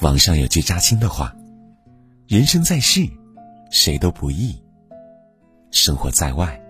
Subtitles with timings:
[0.00, 1.34] 网上有句扎心的话
[2.26, 3.08] ：“人生在世，
[3.70, 4.60] 谁都不易；
[5.70, 6.60] 生活在外，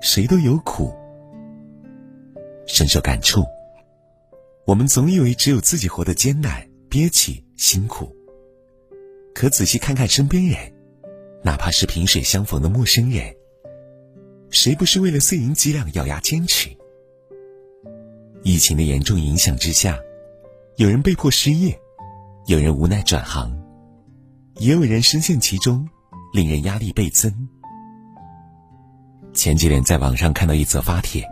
[0.00, 0.92] 谁都有苦。”
[2.66, 3.44] 深受感触。
[4.64, 8.14] 我们总以为只有自己活得艰难、憋屈、辛苦，
[9.34, 10.72] 可仔细看看身边人，
[11.42, 13.34] 哪怕是萍水相逢的陌生人，
[14.50, 16.70] 谁不是为了碎银几两咬牙坚持？
[18.42, 19.98] 疫情的严重影响之下，
[20.76, 21.78] 有人被迫失业，
[22.46, 23.52] 有人无奈转行，
[24.56, 25.88] 也有人深陷其中，
[26.32, 27.32] 令人压力倍增。
[29.32, 31.24] 前几天在网上看到一则发帖，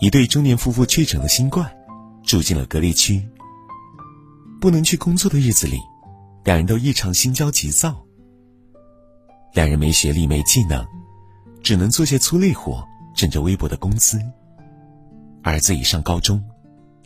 [0.00, 1.70] 一对中年夫妇确诊了新冠。
[2.24, 3.26] 住进了隔离区，
[4.60, 5.78] 不能去工作的日子里，
[6.44, 8.04] 两人都异常心焦急躁。
[9.54, 10.86] 两人没学历没技能，
[11.62, 14.20] 只能做些粗累活，挣着微薄的工资。
[15.42, 16.44] 儿子已上高中，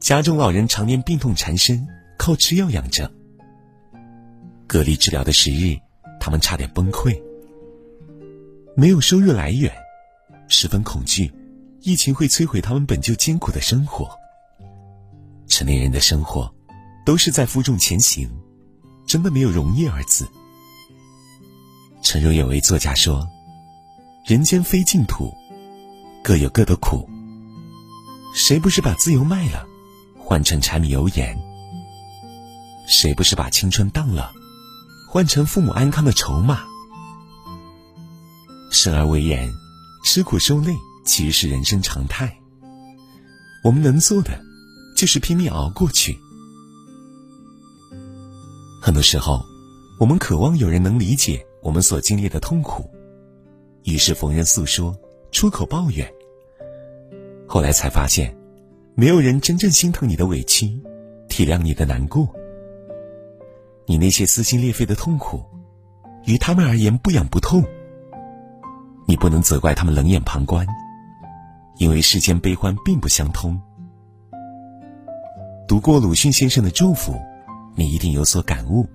[0.01, 3.11] 家中老人常年病痛缠身，靠吃药养着。
[4.67, 5.77] 隔离治疗的时日，
[6.19, 7.21] 他们差点崩溃。
[8.75, 9.71] 没有收入来源，
[10.49, 11.31] 十分恐惧，
[11.81, 14.09] 疫情会摧毁他们本就艰苦的生活。
[15.47, 16.51] 成年人的生活，
[17.05, 18.31] 都是在负重前行，
[19.07, 20.27] 真的没有容易二字。
[22.03, 23.29] 陈如有位作家说
[24.27, 25.31] ：“人间非净土，
[26.25, 27.07] 各有各的苦。
[28.35, 29.67] 谁不是把自由卖了，
[30.19, 31.39] 换成柴米油盐？
[32.87, 34.33] 谁不是把青春当了，
[35.09, 36.65] 换成父母安康的筹码？
[38.71, 39.53] 生而为人，
[40.05, 40.73] 吃苦受累
[41.05, 42.39] 其实是人生常态。
[43.65, 44.31] 我们能做的。”
[44.95, 46.17] 就是拼命熬过去。
[48.81, 49.45] 很多时候，
[49.99, 52.89] 我们渴望有人能理解我们所经历的痛苦，
[53.83, 54.97] 于是逢人诉说，
[55.33, 56.09] 出口抱怨。
[57.49, 58.37] 后来才发现，
[58.95, 60.81] 没有人真正心疼你的委屈，
[61.29, 62.33] 体谅你的难过。
[63.87, 65.45] 你那些撕心裂肺的痛苦，
[66.25, 67.65] 于他们而言不痒不痛。
[69.07, 70.67] 你不能责怪他们冷眼旁观，
[71.77, 73.61] 因为世间悲欢并不相通。
[75.67, 77.15] 读过鲁迅先生的祝福，
[77.75, 78.87] 你一定有所感悟。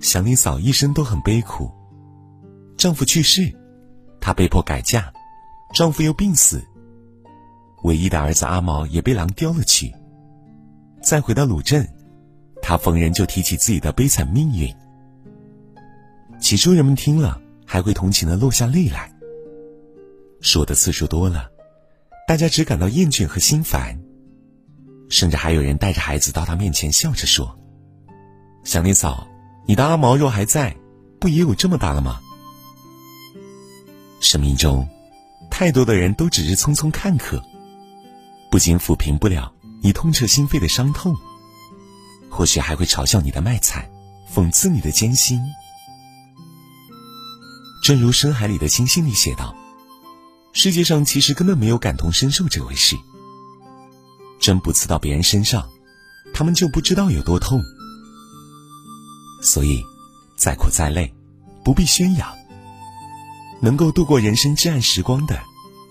[0.00, 1.70] 祥林嫂一生都很悲苦，
[2.76, 3.54] 丈夫去世，
[4.20, 5.12] 她被迫改嫁，
[5.74, 6.64] 丈夫又病死，
[7.84, 9.94] 唯一的儿子阿毛也被狼叼了去。
[11.02, 11.86] 再回到鲁镇，
[12.70, 14.72] 他逢人就提起自己的悲惨命运。
[16.38, 19.12] 起初人们听了还会同情的落下泪来，
[20.40, 21.50] 说的次数多了，
[22.28, 24.00] 大家只感到厌倦和心烦。
[25.08, 27.58] 甚至还有人带着孩子到他面前，笑着说
[28.62, 29.26] ：“祥林嫂，
[29.66, 30.76] 你的阿毛若还在，
[31.18, 32.20] 不也有这么大了吗？”
[34.22, 34.86] 生命中，
[35.50, 37.42] 太多的人都只是匆匆看客，
[38.48, 39.52] 不仅抚平不了
[39.82, 41.16] 你痛彻心扉的伤痛，
[42.30, 43.90] 或许还会嘲笑你的卖惨，
[44.32, 45.42] 讽刺你的艰辛。
[47.82, 49.54] 正如《深海里的星星》里写道
[50.52, 52.96] ：“世界上其实根本没有感同身受这回事。”
[54.40, 55.68] 针不刺到别人身上，
[56.32, 57.60] 他们就不知道有多痛。
[59.42, 59.82] 所以，
[60.36, 61.12] 再苦再累，
[61.64, 62.34] 不必宣扬。
[63.60, 65.38] 能够度过人生至暗时光的，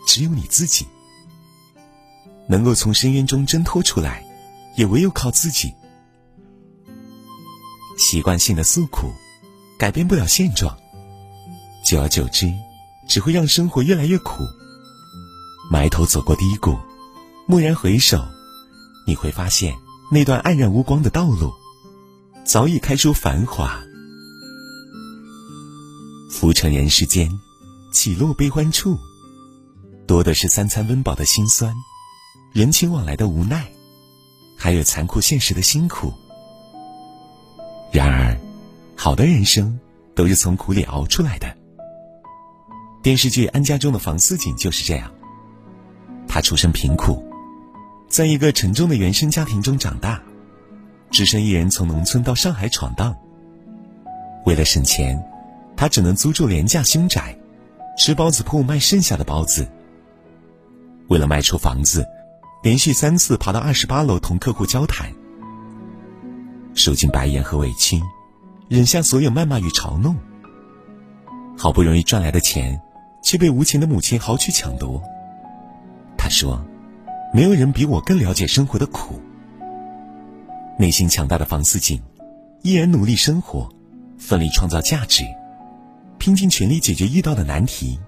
[0.08, 0.88] 只有你自己。
[2.48, 4.24] 能够从深渊中挣脱出来，
[4.76, 5.74] 也唯有靠自己。
[8.00, 9.14] 习惯性的诉苦，
[9.78, 10.76] 改变不了现状。
[11.84, 12.50] 久而久之，
[13.10, 14.46] 只会让生活越来越苦。
[15.70, 16.78] 埋头走过低谷，
[17.50, 18.18] 蓦然回首。
[19.06, 19.76] 你会发现，
[20.10, 21.52] 那段黯然无光的道路，
[22.46, 23.78] 早已开出繁华。
[26.32, 27.30] 浮沉人世间，
[27.92, 28.98] 起落悲欢处，
[30.08, 31.76] 多的是三餐温饱的辛酸，
[32.54, 33.70] 人情往来的无奈，
[34.56, 36.14] 还有残酷现实的辛苦。
[37.92, 38.38] 然而，
[38.96, 39.80] 好的人生
[40.14, 41.48] 都是从苦里熬出来的。
[43.02, 45.12] 电视剧《安家》中的房思锦就是这样，
[46.28, 47.26] 她出身贫苦。
[48.08, 50.22] 在一个沉重的原生家庭中长大，
[51.10, 53.16] 只身一人从农村到上海闯荡。
[54.46, 55.24] 为了省钱，
[55.76, 57.38] 他只能租住廉价凶宅，
[57.98, 59.68] 吃包子铺卖剩下的包子。
[61.08, 62.06] 为了卖出房子，
[62.64, 65.12] 连续三次爬到二十八楼同客户交谈，
[66.80, 68.02] 受尽白眼和委屈，
[68.70, 70.16] 忍下所有谩骂与嘲弄。
[71.58, 72.82] 好不容易赚来的钱，
[73.22, 75.04] 却被无情的母亲豪取抢夺。
[76.18, 76.60] 他说。
[77.32, 79.22] 没有人比我更了解生活的苦。
[80.80, 82.02] 内心强大的房思锦，
[82.64, 83.70] 依然努力生活，
[84.18, 85.24] 奋力创造价值，
[86.18, 88.00] 拼尽全力解决遇到的难题，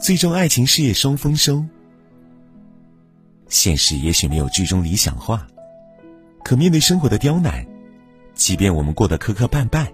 [0.00, 1.64] 最终爱情事业双丰收。
[3.48, 5.46] 现实也许没有剧中理想化，
[6.48, 7.66] 可面对生活的刁难，
[8.34, 9.86] 即便我们过得磕磕绊绊，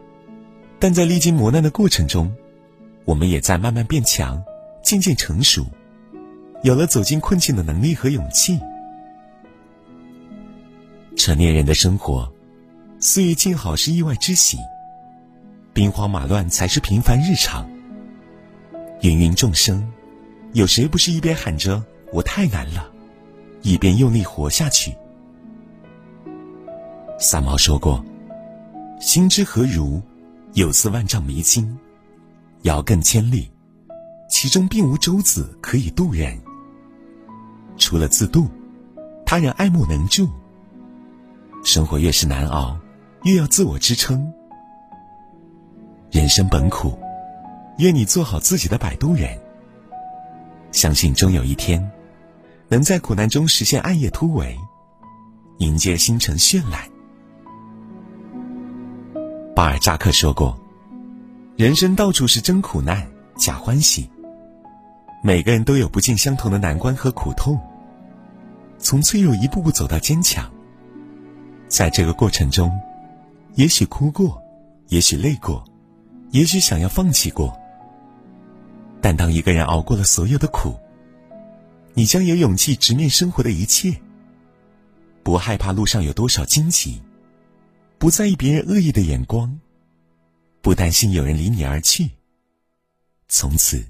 [0.79, 2.33] 但在历经磨难的过程中，
[3.05, 4.41] 我们也在慢慢变强，
[4.81, 5.67] 渐渐成熟，
[6.63, 8.61] 有了走进困境的能力和勇气。
[11.17, 12.33] 成年人的生活，
[13.01, 14.57] 岁月静好是意外之喜，
[15.73, 17.69] 兵荒马乱才是平凡日常。
[19.01, 19.85] 芸芸众生，
[20.53, 21.83] 有谁不是一边喊着
[22.15, 22.89] “我太难了”，
[23.63, 24.97] 一边用力活下去？
[27.19, 28.05] 三毛说过
[29.01, 30.03] ：“心之何如？
[30.53, 31.77] 有似万丈迷津，
[32.63, 33.51] 遥亘千里，
[34.31, 36.41] 其中并无舟子可以渡人。
[37.77, 38.49] 除了自渡，
[39.27, 40.29] 他人爱莫能助。
[41.65, 42.79] 生活越是难熬，
[43.25, 44.33] 越要自我支撑。
[46.13, 46.97] 人生本苦，
[47.79, 49.37] 愿你做好自己的摆渡人。
[50.71, 51.91] 相信终有一天，
[52.69, 54.57] 能在苦难中实现暗夜突围，
[55.59, 56.89] 迎接星辰绚烂。”
[59.65, 60.55] 巴尔扎克说过
[61.57, 64.07] ：“人生到处是真苦难假欢喜，
[65.23, 67.59] 每个人都有不尽相同的难关和苦痛。
[68.79, 70.53] 从脆弱一步步走到坚强，
[71.67, 72.71] 在这个过程中，
[73.55, 74.39] 也许哭过，
[74.89, 75.65] 也许累过，
[76.29, 77.51] 也许想要放弃过。
[79.01, 80.75] 但当一个人熬过了所有的苦，
[81.95, 83.99] 你将有勇气直面生活的一切，
[85.23, 87.01] 不害怕路上有多少荆棘。”
[88.05, 89.59] 不在意别人恶意的眼光，
[90.61, 92.11] 不担心有人离你而去。
[93.29, 93.83] 从此，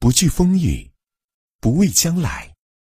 [0.00, 0.90] 不惧风雨，
[1.60, 2.53] 不畏将来。